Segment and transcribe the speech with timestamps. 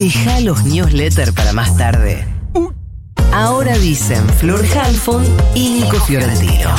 [0.00, 2.24] Deja los newsletters para más tarde.
[3.34, 5.22] Ahora dicen Flor Halfon
[5.54, 6.70] y Nico Fiorentino.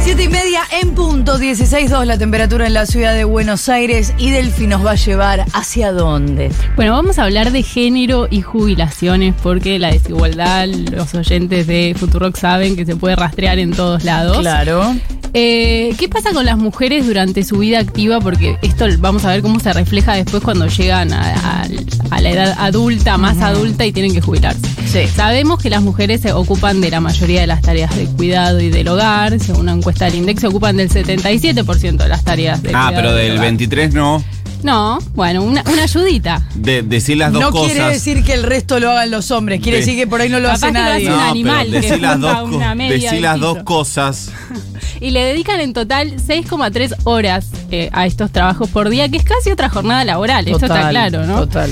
[0.00, 4.30] Siete y media en punto, 16.2 la temperatura en la ciudad de Buenos Aires y
[4.32, 6.50] Delphi nos va a llevar hacia dónde.
[6.74, 12.36] Bueno, vamos a hablar de género y jubilaciones porque la desigualdad, los oyentes de Futurock
[12.36, 14.38] saben que se puede rastrear en todos lados.
[14.38, 14.92] Claro.
[15.38, 18.20] Eh, ¿Qué pasa con las mujeres durante su vida activa?
[18.20, 21.66] Porque esto vamos a ver cómo se refleja después cuando llegan a, a-
[22.10, 24.60] a la edad adulta, más adulta y tienen que jubilarse.
[24.90, 25.06] Sí.
[25.14, 28.70] Sabemos que las mujeres se ocupan de la mayoría de las tareas de cuidado y
[28.70, 29.38] del hogar.
[29.38, 32.94] Según una encuesta del INDEX, se ocupan del 77% de las tareas de Ah, cuidado
[32.94, 33.42] pero del hogar.
[33.44, 34.24] 23 no.
[34.62, 36.42] No, bueno, una, una ayudita.
[36.54, 37.72] De, decir las dos no cosas.
[37.74, 40.40] quiere decir que el resto lo hagan los hombres, quiere decir que por ahí no
[40.40, 41.08] lo hace que lo hace nadie.
[41.12, 44.30] un no, animal decí las dos, co- decí de las dos cosas.
[45.00, 49.24] Y le dedican en total 6,3 horas eh, a estos trabajos por día, que es
[49.24, 50.46] casi otra jornada laboral.
[50.46, 51.40] Esto está Total, claro, ¿no?
[51.40, 51.70] Total.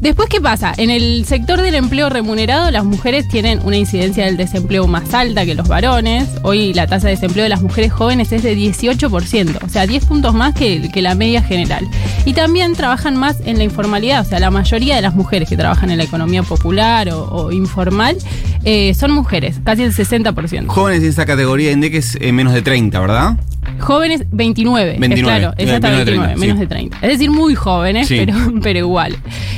[0.00, 0.72] Después, ¿qué pasa?
[0.78, 5.44] En el sector del empleo remunerado, las mujeres tienen una incidencia del desempleo más alta
[5.44, 6.26] que los varones.
[6.42, 10.06] Hoy la tasa de desempleo de las mujeres jóvenes es de 18%, o sea, 10
[10.06, 11.86] puntos más que, la media general.
[12.24, 15.56] Y también trabajan más en la informalidad, o sea, la mayoría de las mujeres que
[15.58, 18.16] trabajan en la economía popular o, informal
[18.64, 20.66] eh, son mujeres, casi el 60%.
[20.66, 23.36] Jóvenes en esa categoría de es eh, menos de 30, ¿verdad?
[23.80, 26.60] Jóvenes 29, 29, es claro, es hasta menos de 29, 30, menos sí.
[26.60, 26.96] de 30.
[27.02, 28.16] Es decir, muy jóvenes, Sí.
[28.18, 29.16] pero, pero igual.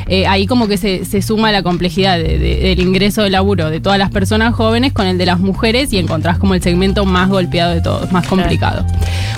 [0.08, 3.70] Eh, ahí como que se, se suma la complejidad de- de- del ingreso de laburo
[3.70, 7.04] de todas las personas jóvenes con el de las mujeres y encontrás como el segmento
[7.04, 8.84] más golpeado de todos, más complicado.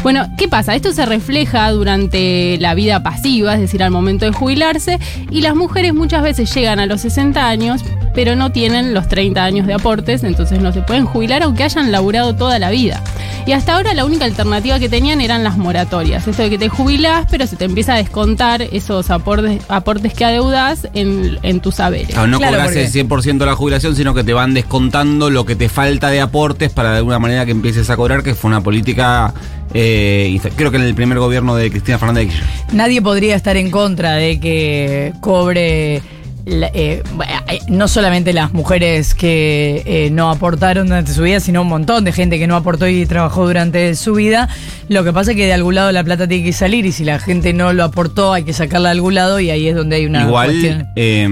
[0.02, 0.74] Bueno, ¿qué pasa?
[0.74, 4.98] Esto se refleja durante la vida pasiva, es decir, al momento de jubilarse,
[5.30, 7.82] y las mujeres muchas veces llegan a los 60 años,
[8.14, 11.90] pero no tienen los 30 años de aportes, entonces no se pueden jubilar aunque hayan
[11.92, 13.02] laburado toda la vida.
[13.46, 16.26] Y hasta ahora la única alternativa que tenían eran las moratorias.
[16.26, 20.24] Esto de que te jubilás, pero se te empieza a descontar esos aportes, aportes que
[20.24, 22.16] adeudás en, en tus saberes.
[22.16, 25.28] Ah, no Claro, cobras porque- el 100% de la jubilación, sino que te van descontando
[25.28, 28.34] lo que te falta de aportes para de alguna manera que empieces a cobrar, que
[28.34, 29.34] fue una política,
[29.74, 32.74] eh, creo que en el primer gobierno de Cristina Fernández de Kirchner.
[32.74, 36.00] Nadie podría estar en contra de que cobre
[36.46, 37.02] la- eh,
[37.48, 42.04] eh, no solamente las mujeres que eh, no aportaron durante su vida, sino un montón
[42.04, 44.48] de gente que no aportó y trabajó durante su vida.
[44.88, 47.04] Lo que pasa es que de algún lado la plata tiene que salir y si
[47.04, 49.96] la gente no lo aportó hay que sacarla de algún lado y ahí es donde
[49.96, 50.86] hay una Igual cuestión.
[50.96, 51.28] eh,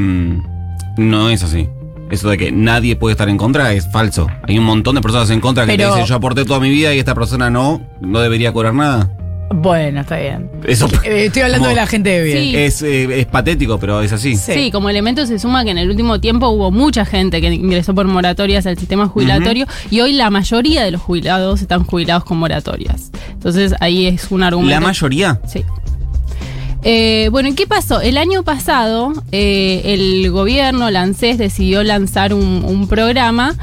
[0.97, 1.69] no es así.
[2.11, 4.27] Eso de que nadie puede estar en contra es falso.
[4.47, 6.69] Hay un montón de personas en contra que Pero- te dicen yo aporté toda mi
[6.69, 9.09] vida y esta persona no, no debería cobrar nada.
[9.55, 10.51] Bueno, está bien.
[10.67, 12.39] Eso Eh, Estoy hablando como- de la gente de bien.
[12.39, 12.57] Sí.
[12.57, 14.37] es, eh, es patético, pero es así.
[14.37, 14.53] Sí.
[14.55, 14.71] Sí.
[14.71, 18.07] como elemento se suma que en el último tiempo hubo mucha gente que ingresó por
[18.07, 23.11] moratorias al sistema jubilatorio y hoy la mayoría de los jubilados están jubilados con moratorias.
[23.33, 24.75] Entonces ahí es un argumento.
[24.75, 25.41] La mayoría.
[25.47, 25.65] Sí.
[26.85, 28.01] Eh, bueno, ¿y qué pasó?
[28.01, 33.55] El año pasado eh, el gobierno, la ANSES, decidió lanzar un, un programa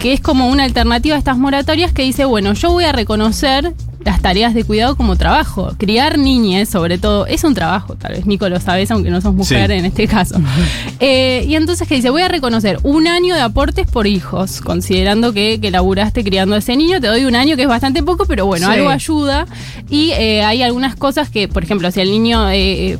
[0.00, 3.72] que es como una alternativa a estas moratorias que dice, bueno, yo voy a reconocer
[4.04, 5.72] las tareas de cuidado como trabajo.
[5.78, 9.34] Criar niñes, sobre todo, es un trabajo, tal vez Nico lo sabes, aunque no sos
[9.34, 9.76] mujer Sí.
[9.78, 10.36] en este caso.
[11.00, 15.32] Eh, y entonces que dice, voy a reconocer un año de aportes por hijos, considerando
[15.32, 18.24] que, que laburaste criando a ese niño, te doy un año que es bastante poco,
[18.26, 18.72] pero bueno, Sí.
[18.74, 19.46] algo ayuda.
[19.90, 22.96] Y eh, hay algunas cosas que, por ejemplo, si el niño eh,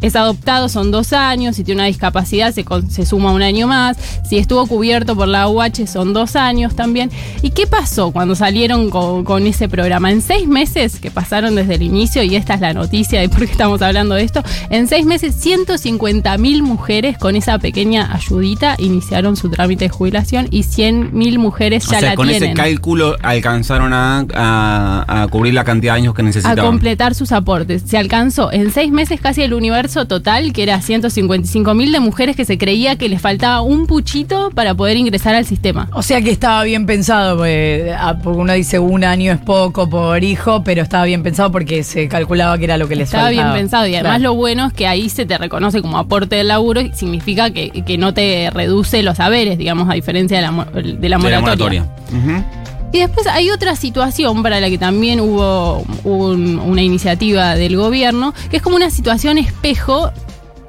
[0.00, 3.66] es adoptado son dos años, si tiene una discapacidad se, con- se suma un año
[3.66, 3.96] más,
[4.28, 7.10] si estuvo cubierto por la UH son dos años también.
[7.42, 10.10] ¿Y qué pasó cuando salieron con, con ese programa?
[10.10, 13.40] En seis meses que pasaron desde el inicio, y esta es la noticia de por
[13.40, 15.34] qué estamos hablando de esto, en seis meses
[15.70, 21.38] 150 mil mujeres con esa pequeña ayudita iniciaron su trámite de jubilación y 100 mil
[21.38, 22.50] mujeres O ya sea, la con tienen.
[22.50, 26.64] ese cálculo alcanzaron a, a- a cubrir la cantidad de años que a necesitaban.
[26.64, 27.82] completar sus aportes.
[27.86, 32.36] Se alcanzó en seis meses casi el universo total, que era 155 mil de mujeres
[32.36, 35.88] que se creía que les faltaba un puchito para poder ingresar al sistema.
[35.94, 40.22] O sea que estaba bien pensado, porque, ah, uno dice un año es poco por
[40.22, 43.42] hijo, pero estaba bien pensado porque se calculaba que era lo que les Estaba bien
[43.44, 43.58] faltaba.
[43.58, 44.22] pensado y además Claro.
[44.24, 47.70] lo bueno es que ahí se te reconoce como aporte del laburo y significa que,
[47.70, 51.18] que no te reduce los saberes, digamos, a diferencia de la, de la De la
[51.18, 51.40] moratoria.
[51.40, 51.86] moratoria.
[52.12, 52.44] Ujú.
[52.92, 58.32] Y después hay otra situación para la que también hubo un- una iniciativa del gobierno,
[58.50, 60.10] que es como una situación espejo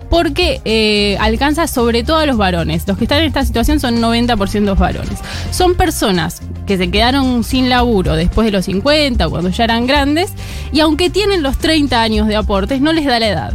[0.09, 2.87] porque eh, alcanza sobre todo a los varones.
[2.87, 5.19] Los que están en esta situación son 90% varones.
[5.51, 9.85] Son personas que se quedaron sin laburo después de los 50 o cuando ya eran
[9.85, 10.31] grandes
[10.71, 13.53] y aunque tienen los 30 años de aportes no les da la edad.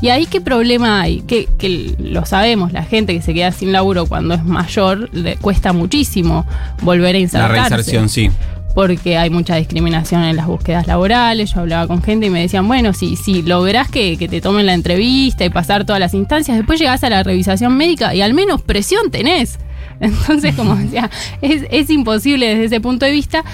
[0.00, 3.72] Y ahí qué problema hay, que, que lo sabemos, la gente que se queda sin
[3.72, 6.44] laburo cuando es mayor le cuesta muchísimo
[6.82, 7.76] volver a La insertarse.
[7.76, 8.30] reinserción, sí.
[8.74, 11.54] porque hay mucha discriminación en las búsquedas laborales.
[11.54, 14.66] Yo hablaba con gente y me decían, bueno, si, si lográs que, que te tomen
[14.66, 18.34] la entrevista y pasar todas las instancias, después llegás a la revisación médica y al
[18.34, 19.58] menos presión tenés.
[20.00, 21.10] Entonces, como decía,
[21.40, 23.44] es, es imposible desde ese punto de vista.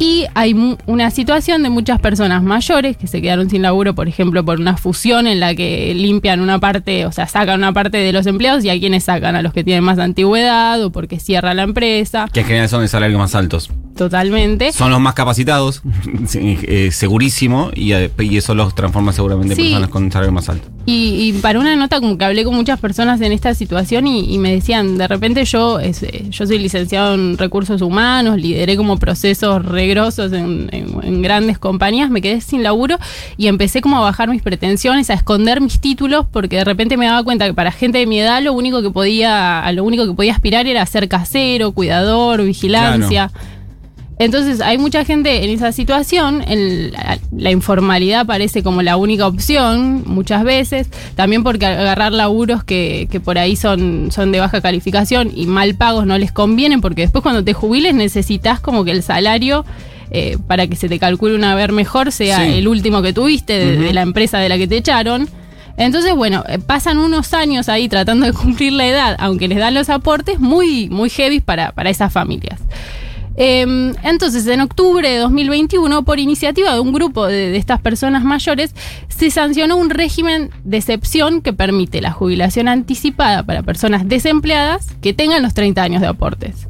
[0.00, 0.54] Y hay
[0.86, 4.76] una situación de muchas personas mayores que se quedaron sin laburo, por ejemplo, por una
[4.76, 8.64] fusión en la que limpian una parte, o sea, sacan una parte de los empleados
[8.64, 12.28] y a quienes sacan, a los que tienen más antigüedad o porque cierra la empresa.
[12.32, 13.70] Que en general son de salarios más altos.
[13.98, 14.72] Totalmente.
[14.72, 15.82] Son los más capacitados,
[16.34, 19.62] eh, segurísimo, y, eh, y eso los transforma seguramente en Sí.
[19.64, 20.68] personas con salario más alto.
[20.86, 24.32] Y, y para una nota como que hablé con muchas personas en esta situación y,
[24.32, 28.76] y me decían, de repente yo, es, eh, yo soy licenciado en recursos humanos, lideré
[28.76, 32.96] como procesos regrosos en, en- en grandes compañías, me quedé sin laburo
[33.36, 37.06] y empecé como a bajar mis pretensiones, a esconder mis títulos, porque de repente me
[37.06, 40.06] daba cuenta que para gente de mi edad lo único que podía, a lo único
[40.06, 43.30] que podía aspirar era ser casero, cuidador, vigilancia.
[44.18, 49.26] Entonces hay mucha gente en esa situación, el- la, la informalidad parece como la única
[49.26, 54.60] opción muchas veces, también porque agarrar laburos que, que por ahí son, son de baja
[54.60, 58.90] calificación y mal pagos no les convienen, porque después cuando te jubiles necesitas como que
[58.90, 59.64] el salario...
[60.10, 62.54] eh, para que se te calcule una ver mejor sea Sí.
[62.54, 65.28] el último que tuviste de, de la empresa de la que te echaron.
[65.76, 69.74] Entonces, bueno, eh, pasan unos años ahí tratando de cumplir la edad, aunque les dan
[69.74, 72.58] los aportes muy, muy heavy para, para esas familias.
[73.40, 78.24] Eh, entonces, en octubre de 2021, por iniciativa de un grupo de, de estas personas
[78.24, 78.74] mayores,
[79.08, 85.14] se sancionó un régimen de excepción que permite la jubilación anticipada para personas desempleadas que
[85.14, 86.66] tengan los 30 años de aportes.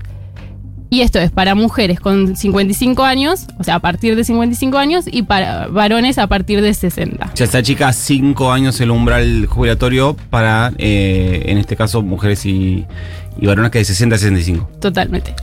[0.91, 5.05] Y esto es para mujeres con 55 años, o sea, a partir de 55 años,
[5.11, 7.31] y para varones a partir de 60.
[7.32, 12.47] O sea, esta chica, cinco años el umbral jubilatorio para, eh, en este caso, mujeres
[12.47, 12.87] y,
[13.38, 14.70] y varones que de 60 a 65.
[14.81, 15.35] Totalmente.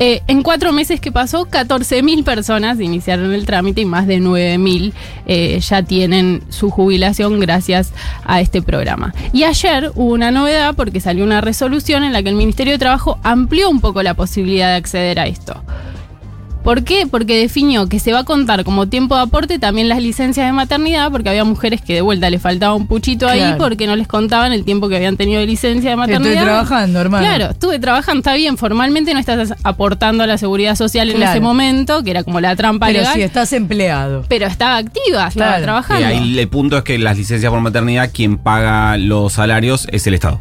[0.00, 4.92] Eh, en cuatro meses que pasó, 14.000 personas iniciaron el trámite y más de 9.000
[5.26, 7.92] eh, ya tienen su jubilación gracias
[8.24, 9.14] a este programa.
[9.32, 12.78] Y ayer hubo una novedad porque salió una resolución en la que el Ministerio de
[12.78, 15.62] Trabajo amplió un poco la posibilidad de acceder a esto.
[16.64, 17.06] ¿Por qué?
[17.06, 20.52] Porque definió que se va a contar como tiempo de aporte también las licencias de
[20.52, 23.58] maternidad, porque había mujeres que de vuelta le faltaba un puchito ahí Claro.
[23.58, 26.32] porque no les contaban el tiempo que habían tenido de licencia de maternidad.
[26.32, 27.22] Estoy trabajando, hermano.
[27.26, 31.38] Claro, estuve trabajando, está bien, formalmente no estás aportando a la seguridad social en ese
[31.40, 34.24] momento, que era como la trampa Pero legal, si estás empleado.
[34.28, 35.62] pero estaba activa, estaba Claro.
[35.64, 36.02] trabajando.
[36.02, 40.06] Eh, ahí el punto es que las licencias por maternidad, quien paga los salarios es
[40.06, 40.40] el Estado.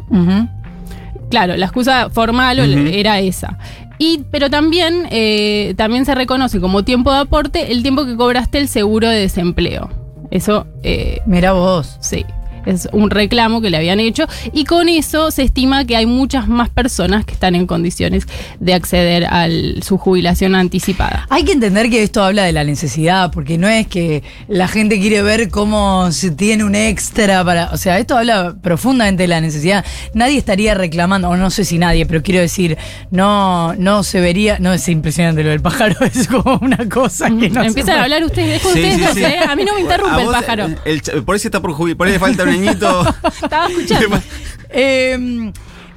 [1.30, 3.58] Claro, la excusa formal era esa.
[4.05, 8.57] Y, pero también, eh, también se reconoce como tiempo de aporte el tiempo que cobraste
[8.57, 9.89] el seguro de desempleo.
[10.29, 11.95] Eso eh, Mira vos.
[12.01, 12.25] Sí,
[12.65, 16.48] es un reclamo que le habían hecho y con eso se estima que hay muchas
[16.48, 18.27] más personas que están en condiciones
[18.60, 19.48] de acceder a
[19.81, 21.27] su jubilación anticipada.
[21.30, 25.00] Hay que entender que esto habla de la necesidad, porque no es que la gente
[25.00, 27.69] quiere ver cómo se tiene un extra para.
[27.71, 29.86] O sea, esto habla profundamente de la necesidad.
[30.13, 32.77] Nadie estaría reclamando, o no sé si nadie, pero quiero decir,
[33.12, 34.57] no, no se vería.
[34.60, 38.04] No es impresionante lo del pájaro, es como una cosa que no se Empiezan a
[38.04, 39.39] hablar ustedes, ustedes dos, ¿eh?
[39.48, 40.68] A mí no me interrumpe A el vos, pájaro.
[40.86, 42.45] el por se está por jubilar, por ahí falta
[43.41, 44.19] Estaba escuchando.
[44.69, 45.51] Eh,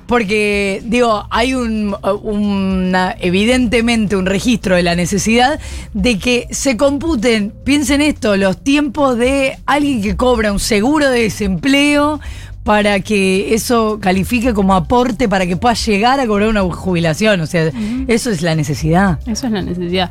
[0.06, 5.58] porque, digo, hay un, una- evidentemente un registro de la necesidad
[5.94, 11.22] de que se computen, piensen esto, los tiempos de alguien que cobra un seguro de
[11.22, 12.20] desempleo
[12.66, 17.40] para que eso califique como aporte para que pueda llegar a cobrar una jubilación.
[17.40, 17.70] O sea,
[18.08, 19.18] eso es la necesidad.
[19.26, 20.10] Eso es la necesidad.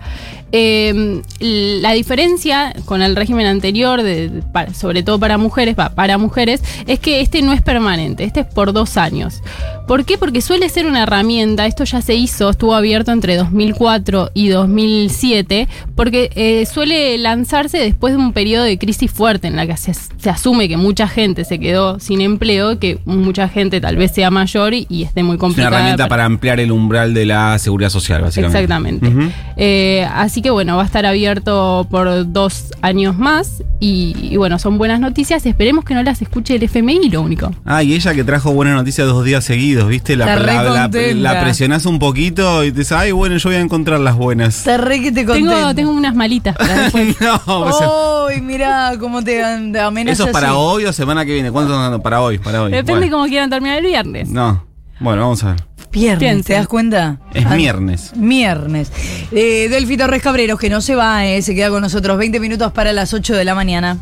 [0.53, 5.89] Eh, la diferencia con el régimen anterior, de, de- pa- sobre todo para mujeres, pa-
[5.89, 9.41] para mujeres, es que este no es permanente, este es por dos años.
[9.87, 10.17] ¿Por qué?
[10.17, 15.67] Porque suele ser una herramienta, esto ya se hizo, estuvo abierto entre 2004 y 2007,
[15.95, 19.93] porque eh, suele lanzarse después de un periodo de crisis fuerte en la que se,
[19.93, 24.31] se asume que mucha gente se quedó sin empleo, que mucha gente tal vez sea
[24.31, 25.75] mayor y, y esté muy Es una complicada.
[25.77, 28.57] herramienta para ampliar el umbral de la seguridad social, básicamente.
[28.63, 29.33] Exactamente.
[29.57, 34.57] Eh, así que bueno, va a estar abierto por dos años más y, y bueno,
[34.59, 35.45] son buenas noticias.
[35.45, 37.51] Esperemos que no las escuche el FMI, lo único.
[37.65, 40.15] Ah, y ella que trajo buenas noticias dos días seguidos, ¿viste?
[40.15, 41.33] La, la, la- contenta.
[41.33, 44.57] la presionás un poquito y te dices, ay, bueno, yo voy a encontrar las buenas.
[44.59, 45.23] Está re que te.
[45.25, 47.15] Tengo, tengo unas malitas para después.
[47.21, 47.87] no, o sea,
[48.35, 50.19] Uy, mirá cómo te, te amenazas.
[50.19, 50.55] ¿Eso es para así.
[50.57, 51.51] hoy o semana que viene?
[51.51, 52.01] ¿Cuánto están dando?
[52.01, 52.71] Para hoy, para hoy.
[52.71, 53.11] Depende Bueno.
[53.17, 54.29] cómo quieran terminar el viernes.
[54.29, 54.65] No.
[54.99, 55.63] Bueno, vamos a ver.
[55.99, 56.45] Viernes.
[56.45, 57.17] ¿te das cuenta?
[57.33, 58.11] Es Ah, viernes.
[58.15, 58.91] Viernes.
[59.31, 62.71] Eh, Delfi Torres Cabreros, que no se va, eh, se queda con nosotros 20 minutos
[62.71, 63.97] para las 8 de la mañana.